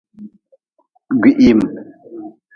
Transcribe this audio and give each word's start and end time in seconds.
Gwihiim. 1.21 1.59